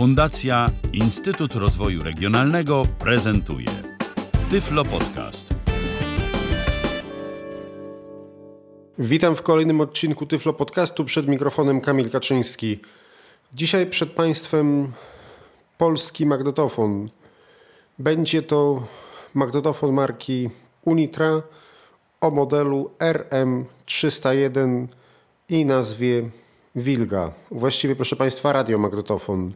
[0.00, 3.66] Fundacja Instytut Rozwoju Regionalnego prezentuje
[4.50, 5.54] Tyflo Podcast.
[8.98, 12.78] Witam w kolejnym odcinku Tyflo Podcastu przed mikrofonem Kamil Kaczyński.
[13.54, 14.92] Dzisiaj przed Państwem
[15.78, 17.08] polski magnetofon.
[17.98, 18.86] Będzie to
[19.34, 20.50] magnetofon marki
[20.84, 21.42] Unitra
[22.20, 24.86] o modelu RM301
[25.48, 26.30] i nazwie
[26.76, 27.32] Wilga.
[27.50, 29.52] Właściwie, proszę Państwa, radiomagnetofon.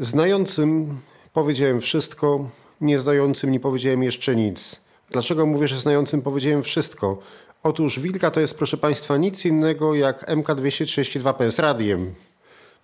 [0.00, 1.00] Znającym
[1.32, 4.80] powiedziałem wszystko, nieznającym nie powiedziałem jeszcze nic.
[5.10, 7.18] Dlaczego mówię, że znającym powiedziałem wszystko?
[7.62, 12.14] Otóż Wilga to jest, proszę Państwa, nic innego jak MK232P z radiem.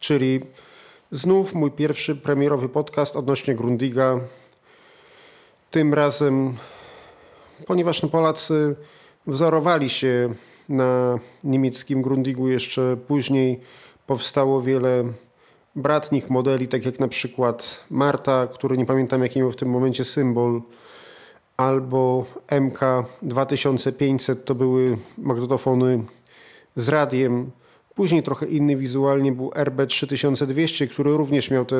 [0.00, 0.40] Czyli
[1.10, 4.20] znów mój pierwszy premierowy podcast odnośnie Grundiga.
[5.70, 6.56] Tym razem,
[7.66, 8.76] ponieważ Polacy
[9.26, 10.34] wzorowali się
[10.68, 13.60] na niemieckim Grundigu jeszcze później,
[14.06, 15.04] powstało wiele
[15.76, 20.04] bratnich modeli, tak jak na przykład Marta, który nie pamiętam jaki miał w tym momencie
[20.04, 20.62] symbol,
[21.56, 22.24] albo
[22.60, 22.80] MK
[23.22, 26.04] 2500 to były magnetofony
[26.76, 27.50] z radiem.
[27.94, 31.76] Później trochę inny wizualnie był RB 3200, który również miał te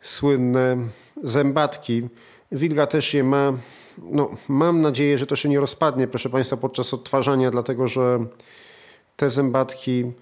[0.00, 0.76] słynne
[1.24, 2.08] zębatki.
[2.52, 3.52] Wilga też je ma.
[3.98, 8.18] No, mam nadzieję, że to się nie rozpadnie, proszę Państwa, podczas odtwarzania, dlatego że
[9.16, 10.12] te zębatki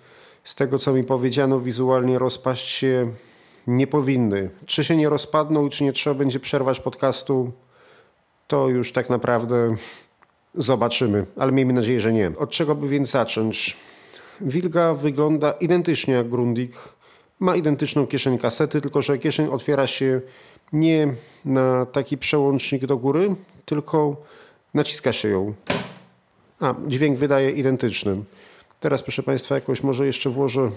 [0.45, 3.13] z tego co mi powiedziano, wizualnie rozpaść się
[3.67, 4.51] nie powinny.
[4.67, 7.53] Czy się nie rozpadną czy nie trzeba będzie przerwać podcastu,
[8.47, 9.77] to już tak naprawdę
[10.55, 12.33] zobaczymy, ale miejmy nadzieję, że nie.
[12.39, 13.77] Od czego by więc zacząć?
[14.41, 16.73] Wilga wygląda identycznie jak Grundig.
[17.41, 20.21] Ma identyczną kieszeń kasety, tylko że kieszeń otwiera się
[20.73, 21.15] nie
[21.45, 24.17] na taki przełącznik do góry, tylko
[24.75, 25.55] naciska się ją.
[26.61, 28.17] A, dźwięk wydaje identyczny.
[28.85, 30.71] Teraz, proszę Państwa, jakoś może jeszcze włożę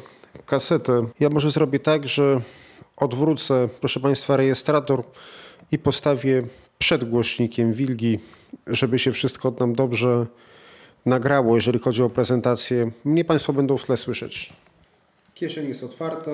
[0.45, 1.07] kasetę.
[1.19, 2.41] Ja może zrobię tak, że
[2.97, 5.03] odwrócę, proszę Państwa, rejestrator
[5.71, 6.43] i postawię
[6.79, 8.19] przed głośnikiem wilgi,
[8.67, 10.25] żeby się wszystko nam dobrze
[11.05, 12.91] nagrało, jeżeli chodzi o prezentację.
[13.05, 14.53] Mnie Państwo będą w tle słyszeć.
[15.33, 16.31] Kieszeń jest otwarta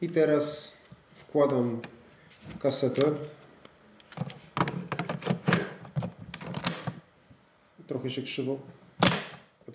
[0.00, 0.72] i teraz
[1.14, 1.80] wkładam
[2.58, 3.02] kasetę.
[7.86, 8.58] Trochę się krzywo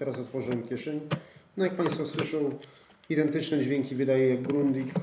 [0.06, 1.00] teraz otworzę kieszeń.
[1.58, 2.38] No jak Państwo słyszą,
[3.10, 4.94] identyczne dźwięki wydaje jak Grundig.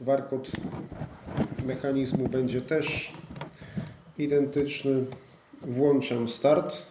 [0.00, 0.50] Warkot
[1.64, 3.12] mechanizmu będzie też
[4.18, 5.04] identyczny.
[5.60, 6.86] Włączam start.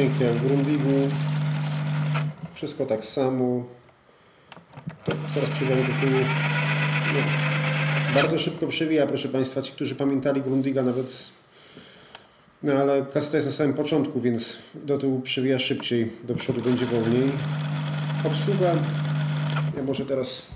[0.00, 1.08] Dźwięki jak w Grundigu.
[2.54, 3.64] Wszystko tak samo.
[5.04, 6.24] To, teraz przewijanie do tyłu.
[7.14, 7.20] No.
[8.14, 9.62] Bardzo szybko przewija, proszę Państwa.
[9.62, 11.30] Ci, którzy pamiętali Grundiga nawet...
[12.62, 16.12] No ale kaseta jest na samym początku, więc do tyłu przewija szybciej.
[16.24, 17.30] Do przodu będzie wolniej.
[18.24, 18.74] Obsługa.
[19.76, 20.46] Ja może teraz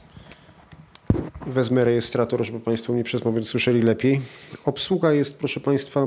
[1.46, 4.20] Wezmę rejestrator, żeby Państwo mnie przez moment słyszeli lepiej.
[4.64, 6.06] Obsługa jest, proszę Państwa,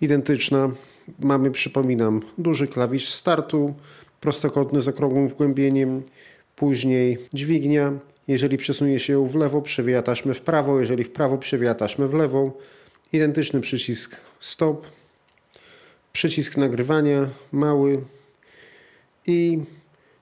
[0.00, 0.70] identyczna.
[1.18, 3.74] Mamy, przypominam, duży klawisz startu,
[4.20, 6.02] prostokątny z okrągłym wgłębieniem,
[6.56, 7.92] później dźwignia.
[8.28, 12.08] Jeżeli przesunie się ją w lewo, przewija taśmę w prawo, jeżeli w prawo, przewija taśmę
[12.08, 12.52] w lewo.
[13.12, 14.86] Identyczny przycisk stop,
[16.12, 18.02] przycisk nagrywania, mały
[19.26, 19.58] i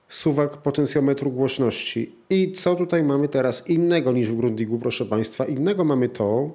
[0.09, 2.15] suwak potencjometru głośności.
[2.29, 5.45] I co tutaj mamy teraz innego niż w Grundigu, proszę Państwa?
[5.45, 6.49] Innego mamy to,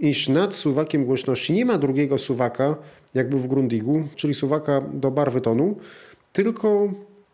[0.00, 2.76] iż nad suwakiem głośności nie ma drugiego suwaka,
[3.14, 5.76] jak był w Grundigu, czyli suwaka do barwy tonu,
[6.32, 6.92] tylko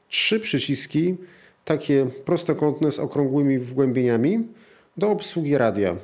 [0.08, 1.16] trzy przyciski,
[1.64, 4.48] takie prostokątne z okrągłymi wgłębieniami
[4.96, 5.96] do obsługi radia.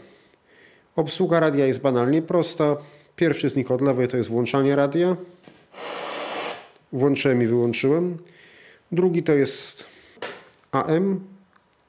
[0.96, 2.76] Obsługa radia jest banalnie prosta.
[3.16, 5.16] Pierwszy z nich od lewej to jest włączanie radia.
[6.92, 8.18] Włączyłem i wyłączyłem.
[8.92, 9.86] Drugi to jest
[10.72, 11.20] AM,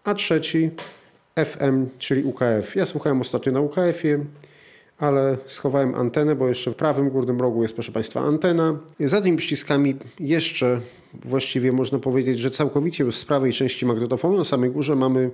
[0.04, 0.72] a trzeci
[1.46, 2.76] FM, czyli UKF.
[2.76, 4.20] Ja słuchałem ostatnio na UKF-ie,
[4.98, 8.80] ale schowałem antenę, bo jeszcze w prawym górnym rogu jest, proszę Państwa, antena.
[9.00, 10.82] Za tymi przyciskami jeszcze
[11.14, 15.32] właściwie można powiedzieć, że całkowicie z prawej części magnetofonu na samej górze mamy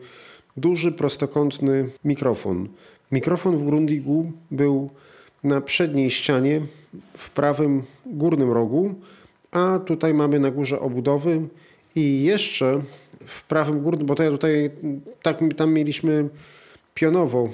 [0.57, 2.67] duży, prostokątny mikrofon.
[3.11, 4.89] Mikrofon w Grundigu był
[5.43, 6.61] na przedniej ścianie
[7.17, 8.95] w prawym górnym rogu,
[9.51, 11.41] a tutaj mamy na górze obudowy
[11.95, 12.81] i jeszcze
[13.25, 14.71] w prawym górnym, bo to ja tutaj
[15.21, 16.29] tak, tam mieliśmy
[16.93, 17.49] pionowo,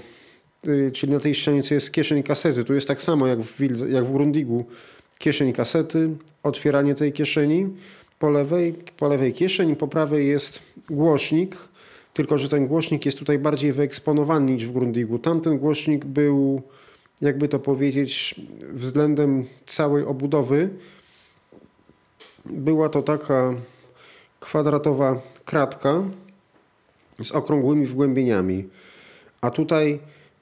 [0.94, 2.64] czyli na tej ścianie jest kieszeń kasety.
[2.64, 3.60] Tu jest tak samo jak w,
[3.90, 4.66] jak w Grundigu.
[5.20, 6.10] Kieszeń kasety,
[6.44, 7.70] otwieranie tej kieszeni
[8.20, 10.60] po lewej, po lewej kieszeni, po prawej jest
[10.90, 11.56] głośnik,
[12.14, 15.20] tylko że ten głośnik jest tutaj bardziej wyeksponowany niż w Grundigu.
[15.20, 16.62] Tamten głośnik był,
[17.22, 18.42] jakby to powiedzieć,
[18.74, 20.70] względem całej obudowy.
[22.46, 23.54] Była to taka
[24.40, 26.04] kwadratowa kratka
[27.24, 28.70] z okrągłymi wgłębieniami.
[29.42, 30.00] A tutaj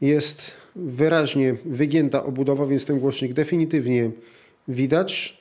[0.08, 4.12] jest wyraźnie wygięta obudowa, więc ten głośnik definitywnie
[4.68, 5.38] widać.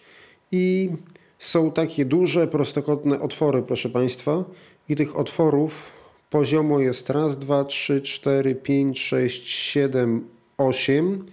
[0.53, 0.91] I
[1.39, 4.45] są takie duże, prostokątne otwory, proszę Państwa.
[4.89, 5.93] I tych otworów
[6.31, 10.29] poziomo jest raz, dwa, trzy, cztery, pięć, sześć, siedem,
[10.59, 11.27] osiem.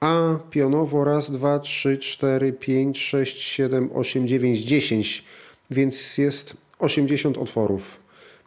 [0.00, 5.24] A pionowo raz, dwa, trzy, cztery, pięć, sześć, siedem, osiem, dziewięć, dziesięć.
[5.70, 8.00] Więc jest 80 otworów.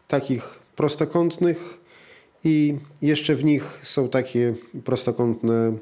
[0.07, 1.84] Takich prostokątnych
[2.45, 4.53] i jeszcze w nich są takie
[4.83, 5.77] prostokątne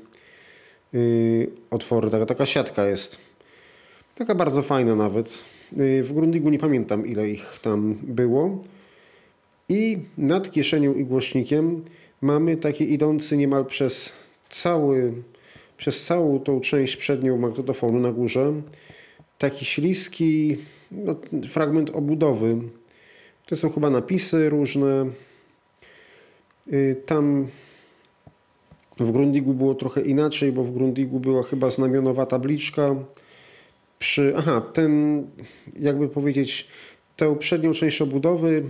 [0.93, 2.09] yy, otwory.
[2.09, 3.17] Taka, taka siatka jest.
[4.15, 5.43] Taka bardzo fajna nawet.
[5.77, 8.61] Yy, w Grundigu nie pamiętam ile ich tam było.
[9.69, 11.83] I nad kieszenią i głośnikiem
[12.21, 14.13] mamy taki idący niemal przez
[14.49, 15.13] cały,
[15.77, 18.53] przez całą tą część przednią magnetofonu na górze
[19.37, 20.57] taki śliski
[20.91, 21.15] no,
[21.49, 22.57] fragment obudowy.
[23.45, 25.05] To są chyba napisy różne.
[26.71, 27.47] Y, tam
[28.99, 32.95] w Grundigu było trochę inaczej, bo w Grundigu była chyba znamionowa tabliczka.
[33.99, 35.23] Przy, aha, ten,
[35.79, 36.67] jakby powiedzieć,
[37.15, 38.63] tę przednią część obudowy,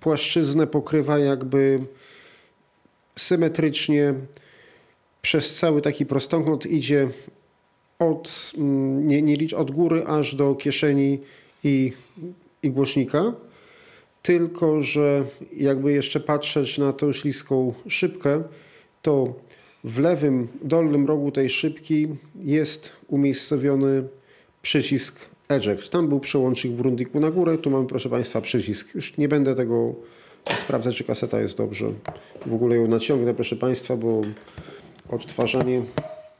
[0.00, 1.80] płaszczyznę pokrywa jakby
[3.16, 4.14] symetrycznie
[5.22, 7.08] przez cały taki prostokąt idzie
[7.98, 11.18] od, mm, nie, nie licz, od góry aż do kieszeni
[11.64, 11.92] i,
[12.62, 13.32] i głośnika.
[14.22, 15.24] Tylko, że
[15.56, 18.42] jakby jeszcze patrzeć na tą śliską szybkę,
[19.02, 19.34] to
[19.84, 22.08] w lewym dolnym rogu tej szybki
[22.40, 24.04] jest umiejscowiony
[24.62, 25.90] przycisk eject.
[25.90, 28.94] Tam był przełącznik w rundiku na górę, tu mamy proszę Państwa przycisk.
[28.94, 29.94] Już nie będę tego
[30.50, 31.86] sprawdzać, czy kaseta jest dobrze.
[32.46, 34.20] W ogóle ją naciągnę proszę Państwa, bo
[35.08, 35.82] odtwarzanie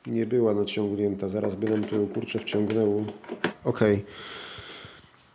[0.06, 1.28] nie była naciągnięta.
[1.28, 3.04] Zaraz by nam tu kurczę wciągnęło.
[3.64, 3.80] Ok.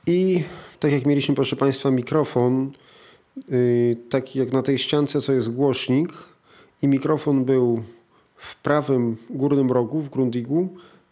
[0.07, 0.43] I
[0.79, 2.71] tak jak mieliśmy, proszę Państwa, mikrofon,
[3.49, 6.13] yy, taki jak na tej ściance, co jest głośnik,
[6.81, 7.83] i mikrofon był
[8.35, 10.69] w prawym górnym rogu, w Grundigu,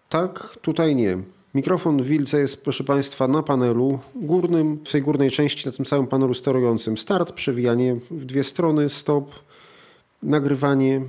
[0.10, 1.18] tak tutaj nie.
[1.56, 5.86] Mikrofon w Wilce jest, proszę Państwa, na panelu górnym, w tej górnej części, na tym
[5.86, 6.98] całym panelu sterującym.
[6.98, 9.32] Start, przewijanie w dwie strony, stop,
[10.24, 11.02] nagrywanie,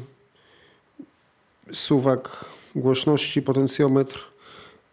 [1.73, 2.44] suwak
[2.77, 4.36] głośności, potencjometr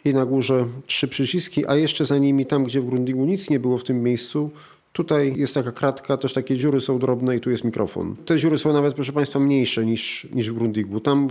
[0.05, 3.59] i na górze trzy przyciski, a jeszcze za nimi, tam gdzie w Grundigu nic nie
[3.59, 4.51] było w tym miejscu,
[4.93, 8.15] Tutaj jest taka kratka, też takie dziury są drobne i tu jest mikrofon.
[8.25, 10.99] Te dziury są nawet, proszę Państwa, mniejsze niż, niż w Grundigu.
[10.99, 11.29] Tam,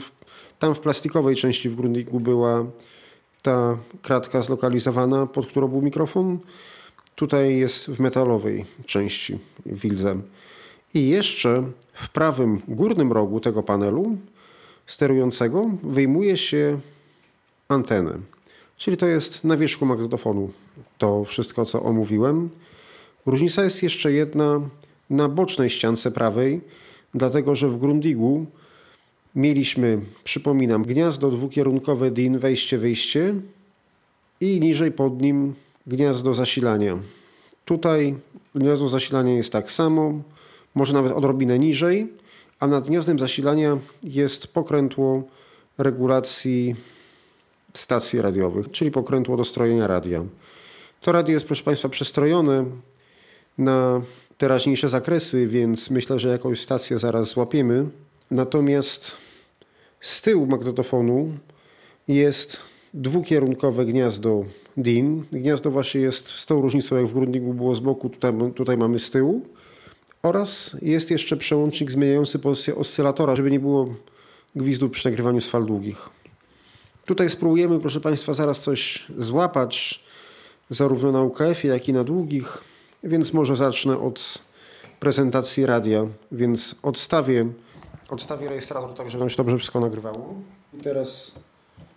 [0.58, 2.66] tam w plastikowej części w Grundigu była
[3.42, 6.38] ta kratka zlokalizowana, pod którą był mikrofon.
[7.14, 10.16] Tutaj jest w metalowej części, w Wilze.
[10.94, 14.16] I jeszcze w prawym górnym rogu tego panelu
[14.86, 16.80] sterującego wyjmuje się
[17.68, 18.31] antenę.
[18.82, 20.50] Czyli to jest na wierzchu magnetofonu
[20.98, 22.50] to wszystko, co omówiłem.
[23.26, 24.60] Różnica jest jeszcze jedna
[25.10, 26.60] na bocznej ściance prawej,
[27.14, 28.46] dlatego że w Grundigu
[29.34, 33.34] mieliśmy, przypominam, gniazdo dwukierunkowe DIN, wejście, wyjście
[34.40, 35.54] i niżej pod nim
[35.86, 36.98] gniazdo zasilania.
[37.64, 38.14] Tutaj
[38.54, 40.22] gniazdo zasilania jest tak samo,
[40.74, 42.08] może nawet odrobinę niżej,
[42.60, 45.22] a nad gniazdem zasilania jest pokrętło
[45.78, 46.74] regulacji
[47.74, 50.24] stacji radiowych, czyli pokrętło do strojenia radia.
[51.00, 52.64] To radio jest, proszę Państwa, przestrojone
[53.58, 54.02] na
[54.38, 57.88] teraźniejsze zakresy, więc myślę, że jakąś stację zaraz złapiemy.
[58.30, 59.12] Natomiast
[60.00, 61.32] z tyłu magnetofonu
[62.08, 62.60] jest
[62.94, 64.44] dwukierunkowe gniazdo
[64.76, 65.24] DIN.
[65.32, 68.98] Gniazdo właśnie jest z tą różnicą, jak w Grundigu było z boku, tutaj, tutaj mamy
[68.98, 69.46] z tyłu.
[70.22, 73.94] Oraz jest jeszcze przełącznik zmieniający pozycję oscylatora, żeby nie było
[74.56, 76.08] gwizdu przy nagrywaniu z fal długich.
[77.06, 80.04] Tutaj spróbujemy, proszę Państwa, zaraz coś złapać,
[80.70, 82.64] zarówno na UKF-ie, jak i na długich,
[83.04, 84.38] więc może zacznę od
[85.00, 87.52] prezentacji radia, więc odstawię,
[88.08, 90.34] odstawię rejestrator tak, żeby nam się dobrze wszystko nagrywało.
[90.74, 91.34] I teraz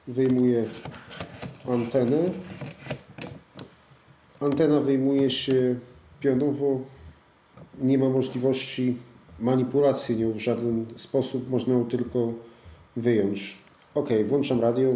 [0.07, 0.65] wyjmuję
[1.69, 2.17] antenę.
[4.39, 5.75] Antena wyjmuje się
[6.19, 6.79] pionowo,
[7.81, 8.97] nie ma możliwości
[9.39, 12.33] manipulacji nią w żaden sposób, można ją tylko
[12.95, 13.64] wyjąć.
[13.95, 14.89] Okej, okay, włączam radio.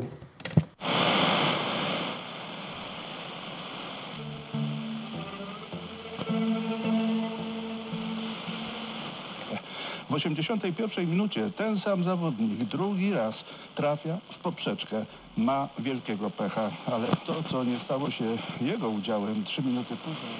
[10.09, 13.43] W 81 minucie ten sam zawodnik drugi raz
[13.75, 15.05] trafia w poprzeczkę.
[15.37, 20.33] Ma wielkiego pecha, ale to, co nie stało się jego udziałem 3 minuty później...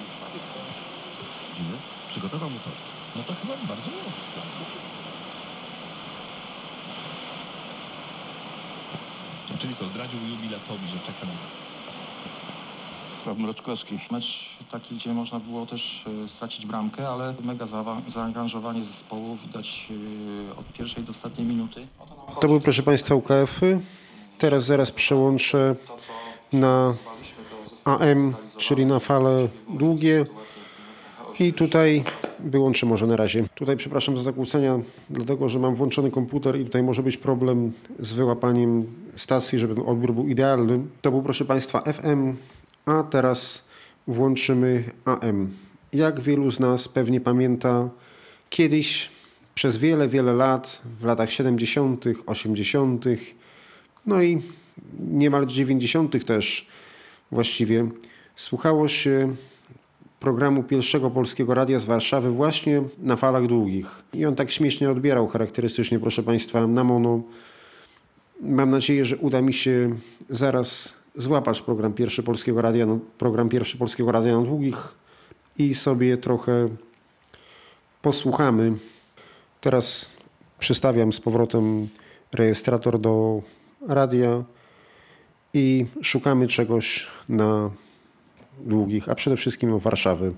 [1.56, 1.76] Dziwne,
[2.08, 2.70] przygotował mu to.
[3.16, 4.19] No to chyba bardzo miło.
[9.70, 11.32] Czyli co, zdradził jubilatowi, że czeka na
[13.24, 13.98] Praw Mroczkowski.
[14.10, 17.66] Mecz taki, gdzie można było też e, stracić bramkę, ale mega
[18.08, 19.88] zaangażowanie zespołu widać
[20.50, 21.86] e, od pierwszej do ostatniej minuty.
[22.40, 23.80] To były, proszę Państwa, UKF-y.
[24.38, 25.74] Teraz zaraz przełączę
[26.52, 26.94] na
[27.84, 30.26] AM, czyli na fale długie.
[31.38, 32.04] I tutaj
[32.44, 33.44] wyłączę może na razie.
[33.54, 34.80] Tutaj przepraszam za zakłócenia,
[35.10, 39.84] dlatego że mam włączony komputer i tutaj może być problem z wyłapaniem stacji, żeby ten
[39.86, 40.80] odbiór był idealny.
[41.02, 42.36] To był proszę Państwa FM,
[42.86, 43.64] a teraz
[44.06, 45.50] włączymy AM.
[45.92, 47.88] Jak wielu z nas pewnie pamięta,
[48.50, 49.10] kiedyś
[49.54, 53.04] przez wiele, wiele lat, w latach 70., 80.,
[54.06, 54.42] no i
[55.00, 56.24] niemal 90.
[56.24, 56.66] też
[57.32, 57.88] właściwie,
[58.36, 59.34] słuchało się
[60.20, 64.02] programu pierwszego polskiego radia z Warszawy właśnie na falach długich.
[64.12, 67.22] I on tak śmiesznie odbierał charakterystycznie, proszę Państwa, na mono.
[68.40, 69.96] Mam nadzieję, że uda mi się
[70.28, 74.94] zaraz złapać program pierwszy polskiego radia, no, program pierwszy polskiego radia na długich
[75.58, 76.68] i sobie trochę
[78.02, 78.72] posłuchamy.
[79.60, 80.10] Teraz
[80.58, 81.88] przystawiam z powrotem
[82.32, 83.42] rejestrator do
[83.88, 84.44] radia
[85.54, 87.70] i szukamy czegoś na
[88.64, 90.32] długich, a przede wszystkim no, Warszawy.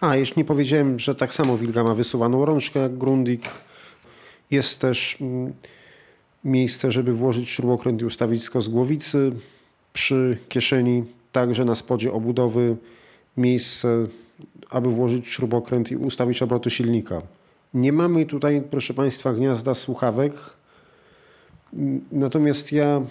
[0.00, 3.42] A, jeszcze nie powiedziałem, że tak samo Wilga ma wysuwaną rączkę jak Grundig.
[4.50, 5.52] Jest też mm,
[6.44, 9.32] miejsce, żeby włożyć śrubokręt i ustawić skos głowicy
[9.92, 12.76] przy kieszeni, także na spodzie obudowy
[13.36, 14.06] miejsce,
[14.70, 17.22] aby włożyć śrubokręt i ustawić obroty silnika.
[17.74, 20.32] Nie mamy tutaj, proszę Państwa, gniazda słuchawek,
[22.12, 23.02] natomiast ja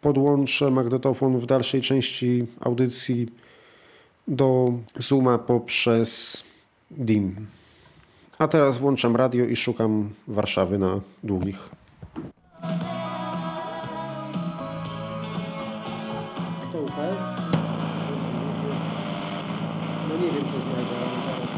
[0.00, 3.28] podłączę magnetofon w dalszej części audycji
[4.28, 6.44] do Zooma poprzez
[6.90, 7.46] DIN.
[8.38, 11.70] A teraz włączam radio i szukam Warszawy na długich.
[16.72, 16.78] To?
[20.08, 21.48] No nie wiem, czy znajdę, ale zaraz.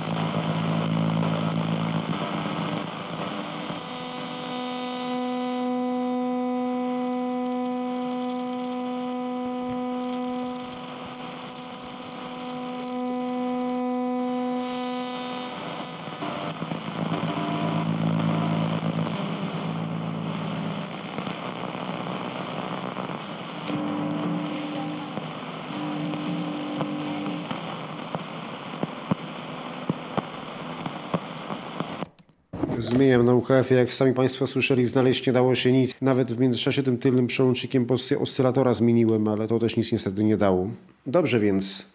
[33.00, 33.70] Zmieniam na UKF.
[33.70, 35.94] Jak sami Państwo słyszeli, znaleźć nie dało się nic.
[36.00, 40.36] Nawet w międzyczasie tym tylnym przełącznikiem pozycję oscylatora zmieniłem, ale to też nic niestety nie
[40.36, 40.70] dało.
[41.06, 41.86] Dobrze więc,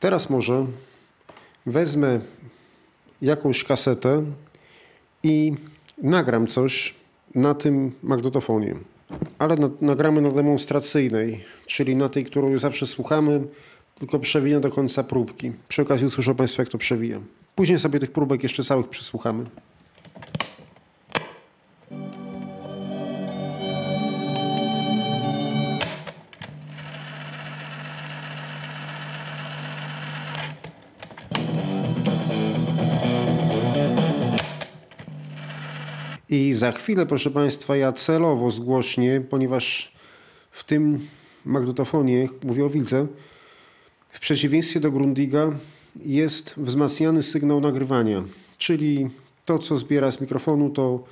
[0.00, 0.66] teraz może
[1.66, 2.20] wezmę
[3.22, 4.24] jakąś kasetę
[5.22, 5.52] i
[6.02, 6.94] nagram coś
[7.34, 8.74] na tym magnetofonie.
[9.38, 13.44] Ale na, nagramy na demonstracyjnej, czyli na tej, którą zawsze słuchamy,
[13.98, 15.52] tylko przewinę do końca próbki.
[15.68, 17.20] Przy okazji usłyszą Państwo, jak to przewija.
[17.54, 19.44] Później sobie tych próbek jeszcze całych przesłuchamy.
[36.56, 39.92] Za chwilę, proszę Państwa, ja celowo zgłośnię, ponieważ
[40.50, 41.08] w tym
[41.44, 43.06] magnetofonie, mówię o Wilce,
[44.08, 45.52] w przeciwieństwie do Grundiga
[46.04, 48.24] jest wzmacniany sygnał nagrywania,
[48.58, 49.10] czyli
[49.44, 51.04] to, co zbiera z mikrofonu, to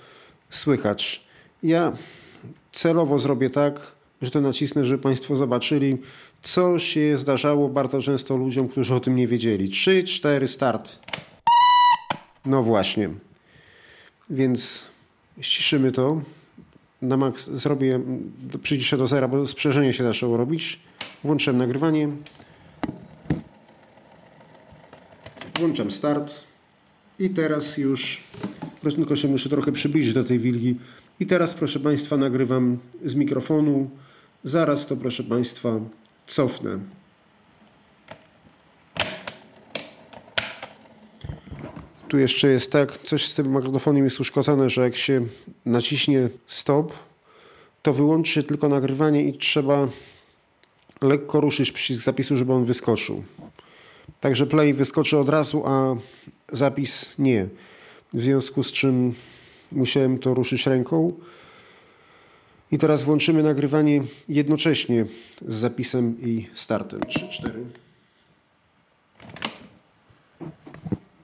[0.50, 1.26] słychać.
[1.62, 1.96] Ja
[2.72, 5.96] celowo zrobię tak, że to nacisnę, żeby Państwo zobaczyli,
[6.42, 9.68] co się zdarzało bardzo często ludziom, którzy o tym nie wiedzieli.
[9.68, 10.98] 3, 4, start.
[12.46, 13.10] No właśnie.
[14.30, 14.93] Więc
[15.40, 16.22] ściszymy to.
[17.02, 18.00] Na max zrobię,
[18.62, 20.80] przyciszę do zera, bo sprzężenie się zaczęło robić.
[21.24, 22.08] Włączam nagrywanie.
[25.58, 26.44] Włączam start.
[27.18, 28.24] I teraz już,
[28.96, 30.76] tylko się muszę trochę przybliżyć do tej wilgi.
[31.20, 33.90] I teraz, proszę Państwa, nagrywam z mikrofonu.
[34.44, 35.80] Zaraz to, proszę Państwa,
[36.26, 36.78] cofnę.
[42.08, 45.26] Tu jeszcze jest tak, coś z tym magnetofonem jest uszkodzone, że jak się
[45.66, 46.92] naciśnie stop,
[47.82, 49.88] to wyłączy się tylko nagrywanie i trzeba
[51.02, 53.25] lekko ruszyć przycisk zapisu, żeby on wyskoczył.
[54.20, 55.96] Także play wyskoczy od razu, a
[56.52, 57.49] zapis nie.
[58.12, 59.14] W związku z czym
[59.73, 61.12] musiałem to ruszyć ręką.
[62.73, 65.06] I teraz włączymy nagrywanie jednocześnie
[65.49, 67.00] z zapisem i startem.
[67.00, 67.50] 3-4.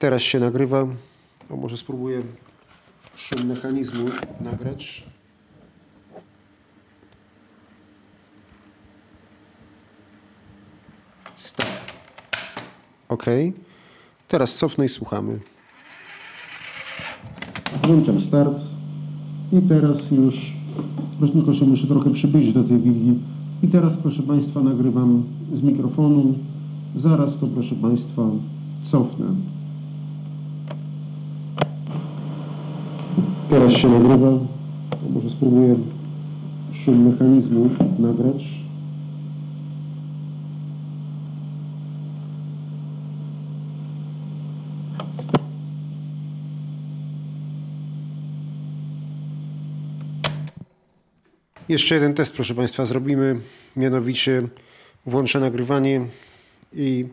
[0.01, 0.87] Teraz się nagrywa.
[1.49, 2.21] O, może spróbuję
[3.15, 4.05] szum mechanizmu
[4.41, 5.05] nagrać.
[11.35, 11.65] Stop.
[13.09, 13.25] OK.
[14.27, 15.39] Teraz cofnę i słuchamy.
[17.83, 18.57] Włączam start.
[19.51, 20.35] I teraz już,
[21.33, 23.19] tylko się muszę trochę przybliżyć do tej wilgi.
[23.63, 26.35] I teraz, proszę Państwa, nagrywam z mikrofonu.
[26.95, 28.21] Zaraz to, proszę Państwa,
[28.91, 29.60] cofnę.
[33.51, 34.31] Teraz się nagrywa.
[35.09, 35.75] Może spróbuję
[36.85, 38.43] szum mechanizmu nagrać.
[51.69, 53.39] Jeszcze jeden test, proszę Państwa, zrobimy.
[53.75, 54.47] Mianowicie
[55.05, 56.05] włączę nagrywanie
[56.73, 57.05] i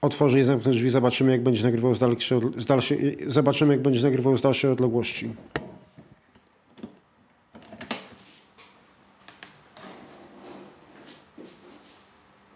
[0.00, 0.90] otworzę i zamknę drzwi.
[0.90, 5.30] Zobaczymy, jak będzie nagrywał z dalszej, z dalszej, zobaczymy, jak będzie nagrywał z dalszej odległości.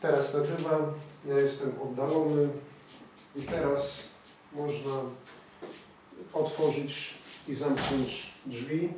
[0.00, 0.82] Teraz nagrywam.
[1.28, 2.48] Ja jestem oddalony
[3.36, 4.02] i teraz
[4.52, 4.92] można
[6.32, 7.14] otworzyć
[7.48, 8.88] i zamknąć drzwi.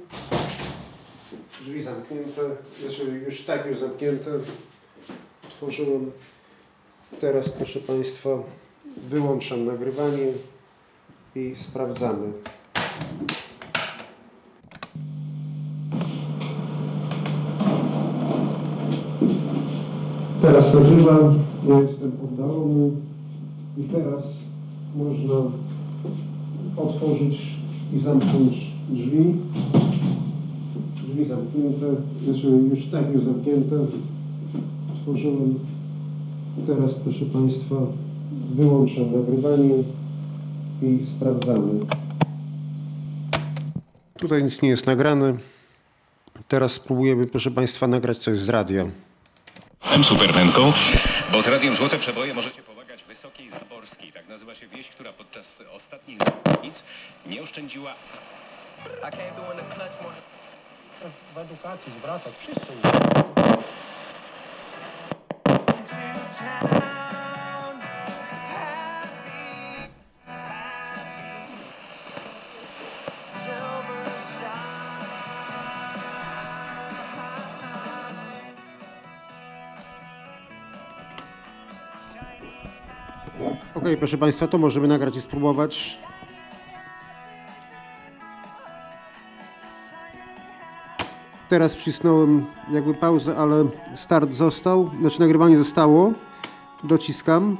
[1.60, 2.42] Drzwi zamknięte,
[2.80, 4.30] znaczy już tak już zamknięte.
[5.48, 6.10] Otworzyłem.
[7.20, 8.30] Teraz proszę Państwa
[8.96, 10.32] wyłączam nagrywanie
[11.34, 12.32] i sprawdzamy.
[20.42, 22.90] Teraz nagrywam, ja jestem oddalony
[23.78, 24.22] i teraz
[24.96, 25.34] można
[26.76, 27.56] otworzyć
[27.94, 29.34] i zamknąć drzwi.
[30.96, 31.86] Drzwi zamknięte,
[32.24, 33.76] znaczy już tak już zamknięte.
[34.94, 35.54] Otworzyłem.
[36.66, 37.76] Teraz proszę Państwa
[38.54, 39.74] wyłączam nagrywanie
[40.82, 41.80] i sprawdzamy.
[44.18, 45.36] Tutaj nic nie jest nagrane.
[46.48, 48.84] Teraz spróbujemy, proszę Państwa, nagrać coś z radia.
[50.02, 50.72] Supermenką,
[51.32, 54.12] bo z Radiem Złote Przeboje możecie pomagać Wysokiej Zaborskiej.
[54.12, 56.18] Tak nazywa się wieś, która podczas ostatnich
[56.62, 56.82] nic
[57.26, 57.94] nie oszczędziła
[59.08, 60.16] I came through in the clutch one.
[61.34, 62.72] W edukacji, zwracać, wszyscy.
[83.96, 85.98] Proszę Państwa, to możemy nagrać i spróbować.
[91.48, 96.12] Teraz wcisnąłem jakby pauzę, ale start został, znaczy nagrywanie zostało.
[96.84, 97.56] Dociskam.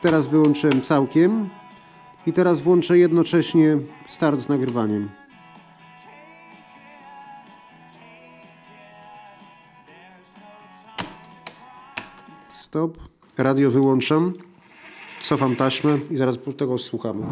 [0.00, 1.48] Teraz wyłączyłem całkiem.
[2.26, 5.10] I teraz włączę jednocześnie start z nagrywaniem.
[12.52, 12.98] Stop.
[13.38, 14.32] Radio wyłączam.
[15.24, 17.26] Cofam taśmę i zaraz tego słuchamy.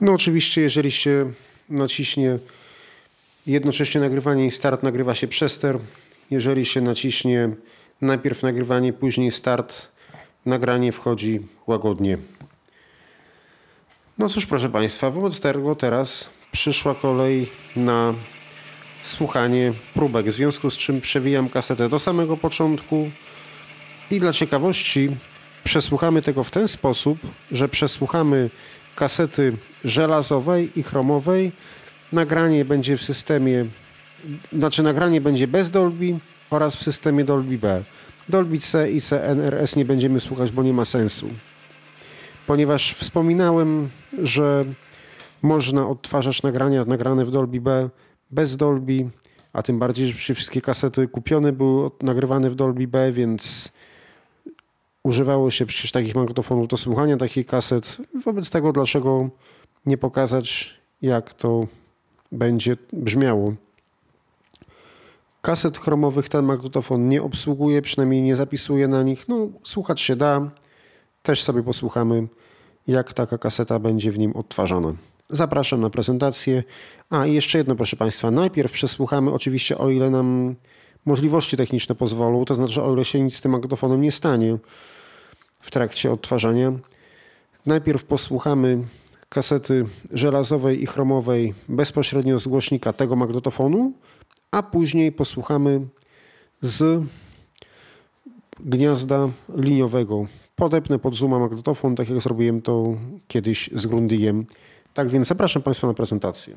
[0.00, 1.32] No oczywiście, jeżeli się
[1.68, 2.38] naciśnie
[3.46, 5.78] jednocześnie nagrywanie i start, nagrywa się przester.
[6.30, 7.50] Jeżeli się naciśnie
[8.00, 9.88] najpierw nagrywanie, później start,
[10.46, 12.18] nagranie wchodzi łagodnie.
[14.18, 18.14] No cóż, proszę Państwa, wobec tego teraz przyszła kolej na
[19.02, 23.10] słuchanie próbek, w związku z czym przewijam kasetę do samego początku
[24.10, 25.16] i dla ciekawości
[25.64, 27.18] przesłuchamy tego w ten sposób,
[27.52, 28.50] że przesłuchamy
[28.96, 31.52] kasety żelazowej i chromowej.
[32.12, 33.66] Nagranie będzie w systemie,
[34.52, 36.18] znaczy nagranie będzie bez Dolby
[36.50, 37.82] oraz w systemie Dolby B.
[38.28, 41.28] Dolby C i CNRS nie będziemy słuchać, bo nie ma sensu.
[42.46, 43.88] Ponieważ wspominałem,
[44.22, 44.64] że
[45.42, 47.88] można odtwarzać nagrania nagrane w Dolby B
[48.30, 49.10] bez Dolby,
[49.52, 53.72] a tym bardziej, że wszystkie kasety kupione były nagrywane w Dolby B, więc
[55.02, 57.96] używało się przecież takich magnetofonów do słuchania takich kaset.
[58.24, 59.28] Wobec tego, dlaczego
[59.86, 61.66] nie pokazać, jak to
[62.32, 63.54] będzie brzmiało.
[65.46, 69.28] Kaset chromowych ten magnetofon nie obsługuje, przynajmniej nie zapisuje na nich.
[69.28, 70.50] No, słuchać się da.
[71.22, 72.28] też sobie posłuchamy,
[72.86, 74.94] jak taka kaseta będzie w nim odtwarzana.
[75.28, 76.64] Zapraszam na prezentację.
[77.10, 78.30] A i jeszcze jedno, proszę Państwa.
[78.30, 80.54] Najpierw przesłuchamy, oczywiście, o ile nam
[81.04, 84.58] możliwości techniczne pozwolą, to znaczy, o ile się nic z tym magnetofonem nie stanie
[85.60, 86.72] w trakcie odtwarzania.
[87.66, 88.84] Najpierw posłuchamy
[89.28, 93.92] kasety żelazowej i chromowej bezpośrednio z głośnika tego magnetofonu,
[94.50, 95.86] a później posłuchamy
[96.60, 97.04] z
[98.60, 100.26] gniazda liniowego.
[100.56, 102.94] Podepnę pod zooma magnetofon, tak jak zrobiłem to
[103.28, 104.46] kiedyś z Grundigiem.
[104.94, 106.54] Tak więc zapraszam Państwa na prezentację.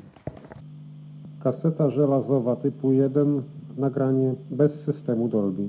[1.44, 3.42] Kaseta żelazowa typu 1,
[3.76, 5.68] nagranie bez systemu Dolby.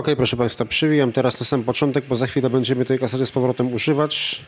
[0.00, 3.32] Okej, proszę Państwa, przywijam teraz na sam początek, bo za chwilę będziemy tej kasety z
[3.32, 4.44] powrotem używać.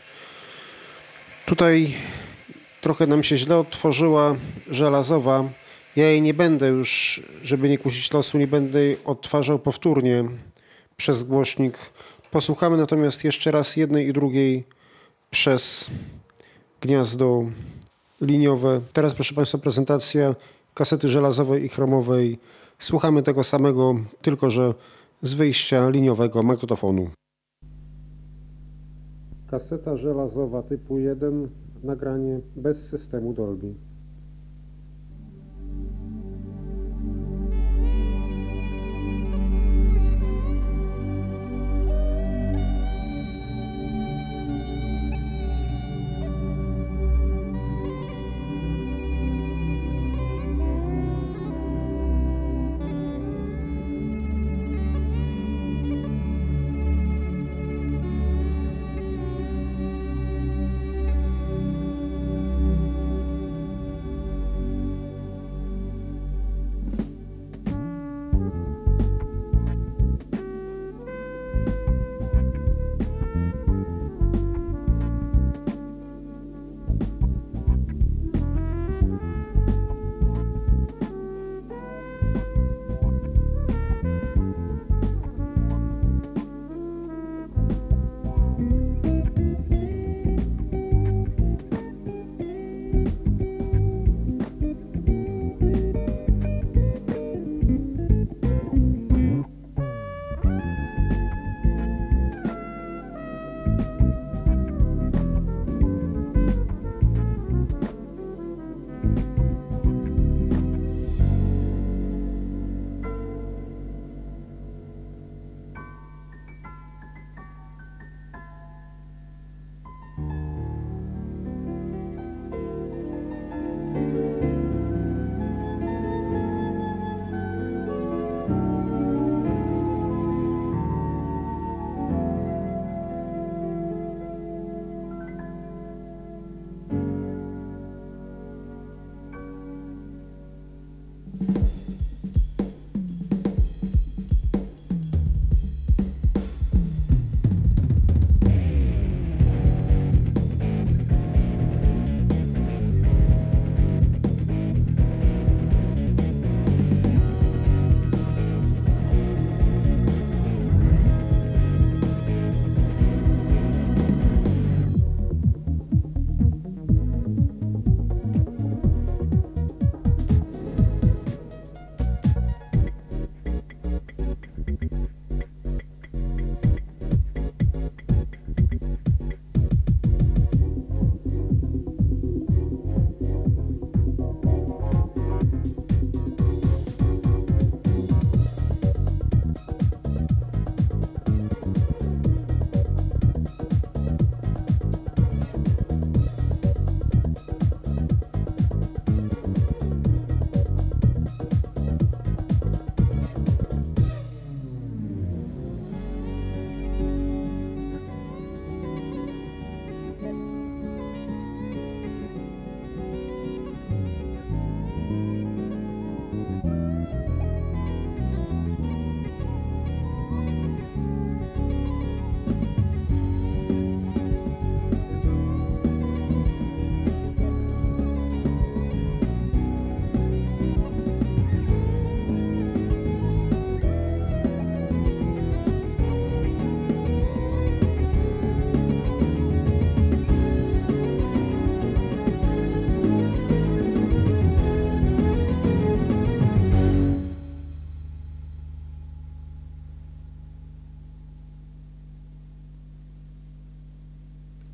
[1.45, 1.93] Tutaj
[2.81, 4.35] trochę nam się źle otworzyła
[4.67, 5.43] żelazowa.
[5.95, 10.23] Ja jej nie będę już, żeby nie kusić losu, nie będę jej odtwarzał powtórnie
[10.97, 11.77] przez głośnik.
[12.31, 14.63] Posłuchamy natomiast jeszcze raz jednej i drugiej
[15.31, 15.89] przez
[16.81, 17.43] gniazdo
[18.21, 18.81] liniowe.
[18.93, 20.35] Teraz, proszę Państwa, prezentacja
[20.73, 22.39] kasety żelazowej i chromowej.
[22.79, 24.73] Słuchamy tego samego, tylko że
[25.23, 27.09] z wyjścia liniowego magnetofonu.
[29.47, 31.49] Kaseta żelazowa typu 1,
[31.83, 33.73] nagranie bez systemu Dolby.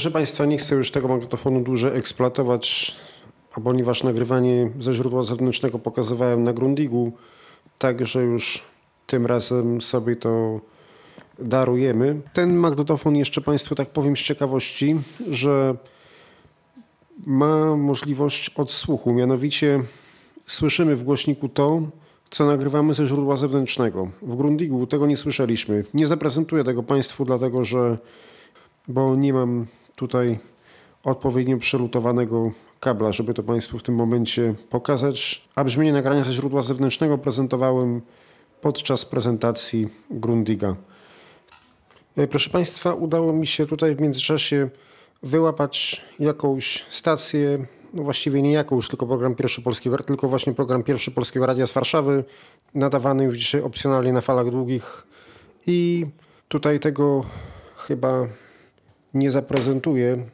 [0.00, 2.96] Proszę Państwa, nie chcę już tego magnetofonu dłużej eksploatować,
[3.52, 7.12] a ponieważ nagrywanie ze źródła zewnętrznego pokazywałem na Grundigu,
[7.78, 8.62] także już
[9.06, 10.60] tym razem sobie to
[11.38, 12.20] darujemy.
[12.32, 14.96] Ten magnetofon jeszcze Państwu tak powiem z ciekawości,
[15.30, 15.76] że
[17.26, 19.82] ma możliwość odsłuchu, mianowicie
[20.46, 21.82] słyszymy w głośniku to,
[22.30, 24.10] co nagrywamy ze źródła zewnętrznego.
[24.22, 25.84] W Grundigu tego nie słyszeliśmy.
[25.94, 27.98] Nie zaprezentuję tego Państwu, dlatego że
[28.88, 29.66] bo nie mam
[30.00, 30.38] tutaj
[31.04, 35.48] odpowiednio przelutowanego kabla, żeby to Państwu w tym momencie pokazać.
[35.54, 38.00] A brzmienie nagrania ze źródła zewnętrznego prezentowałem
[38.60, 40.76] podczas prezentacji Grundiga.
[42.16, 44.68] E, Proszę Państwa, udało mi się tutaj w międzyczasie
[45.22, 51.10] wyłapać jakąś stację, no właściwie nie jakąś, tylko program Pierwszy Polskiego, tylko właśnie program Pierwszy
[51.10, 52.24] Polskiego Radia z Warszawy,
[52.74, 55.06] nadawany już dzisiaj opcjonalnie na falach długich
[55.66, 56.06] i
[56.48, 57.24] tutaj tego
[57.76, 58.26] chyba
[59.14, 60.24] nie zaprezentuję.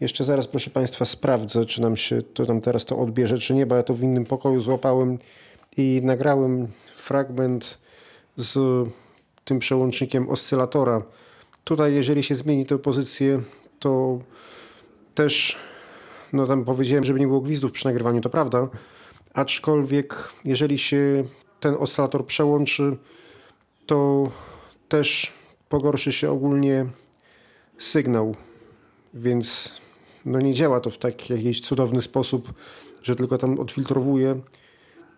[0.00, 3.66] Jeszcze zaraz, proszę Państwa, sprawdzę, czy nam się to tam teraz to odbierze, czy nie,
[3.66, 5.18] bo ja to w innym pokoju złapałem
[5.76, 7.78] i nagrałem fragment
[8.36, 8.58] z
[9.44, 11.02] tym przełącznikiem oscylatora.
[11.64, 13.42] Tutaj, jeżeli się zmieni tę pozycję,
[13.78, 14.18] to
[15.14, 15.56] też,
[16.32, 18.68] no tam powiedziałem, żeby nie było gwizdów przy nagrywaniu, to prawda,
[19.34, 21.24] aczkolwiek jeżeli się
[21.60, 22.96] ten oscylator przełączy,
[23.86, 24.30] to
[24.88, 25.32] też
[25.68, 26.86] pogorszy się ogólnie
[27.78, 28.34] sygnał,
[29.14, 29.72] więc
[30.24, 32.52] no nie działa to w taki jakiś cudowny sposób,
[33.02, 34.40] że tylko tam odfiltrowuje,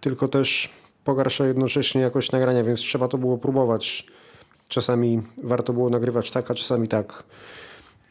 [0.01, 0.71] tylko też
[1.05, 4.07] pogarsza jednocześnie jakość nagrania, więc trzeba to było próbować.
[4.69, 7.25] Czasami warto było nagrywać tak, a czasami tak.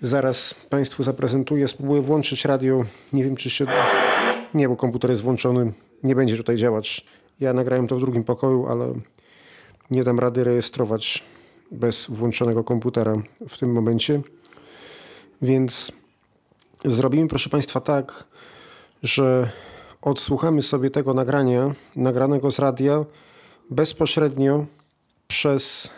[0.01, 2.85] Zaraz Państwu zaprezentuję, spróbuję włączyć radio.
[3.13, 3.65] Nie wiem, czy się...
[4.53, 5.73] Nie, bo komputer jest włączony,
[6.03, 7.05] nie będzie tutaj działać.
[7.39, 8.93] Ja nagrałem to w drugim pokoju, ale
[9.91, 11.23] nie dam rady rejestrować
[11.71, 13.15] bez włączonego komputera
[13.49, 14.21] w tym momencie.
[15.45, 15.91] Więc
[16.85, 18.23] zrobimy, proszę Państwa, tak,
[19.03, 19.49] że
[20.01, 23.05] odsłuchamy sobie tego nagrania, nagranego z radia,
[23.69, 24.65] bezpośrednio
[25.27, 25.89] przez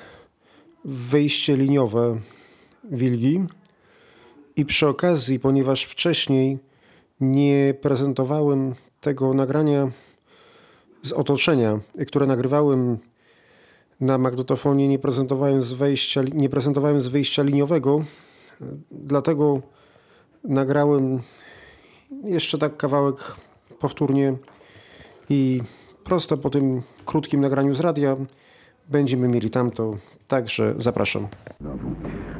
[0.85, 2.19] wyjście liniowe
[2.83, 3.45] Wilgi.
[4.55, 6.57] I przy okazji, ponieważ wcześniej
[7.21, 9.91] nie prezentowałem tego nagrania
[11.01, 12.97] z otoczenia, które nagrywałem
[13.99, 18.01] na magnetofonie, nie prezentowałem z wejścia, nie prezentowałem z wyjścia liniowego,
[18.91, 19.61] dlatego
[20.43, 21.19] nagrałem
[22.23, 23.35] jeszcze tak kawałek
[23.79, 24.33] powtórnie
[25.29, 25.61] i
[26.03, 28.15] prosto po tym krótkim nagraniu z radia
[28.89, 29.97] będziemy mieli tamto,
[30.27, 31.27] także zapraszam.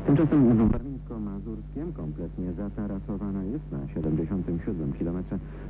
[0.06, 0.97] Tymczasem
[2.18, 5.24] kompletnie zatarasowana jest na 77 km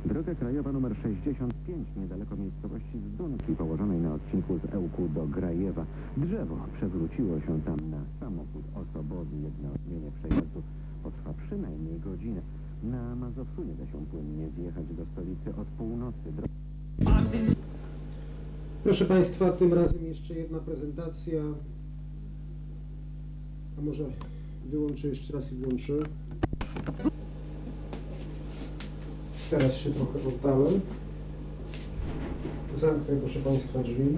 [0.04, 5.84] droga krajowa nr 65 niedaleko miejscowości Zdunki położonej na odcinku z Ełku do Grajewa.
[6.16, 9.36] Drzewo przewróciło się tam na samochód osobowy.
[9.36, 10.62] Jedno odmienie przejazdu
[11.02, 12.40] potrwa przynajmniej godzinę.
[12.84, 16.26] Na Mazowszu nie da się płynnie zjechać do stolicy od północy.
[16.36, 16.48] Dro-
[18.84, 21.40] Proszę Państwa, tym razem jeszcze jedna prezentacja.
[23.78, 24.04] A może
[24.68, 25.92] wyłączę jeszcze raz i włączę.
[29.50, 30.80] Teraz się trochę oddałem.
[32.76, 34.16] Zamknę, proszę Państwa, drzwi.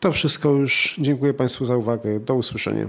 [0.00, 0.96] To wszystko już.
[0.98, 2.20] Dziękuję Państwu za uwagę.
[2.20, 2.88] Do usłyszenia.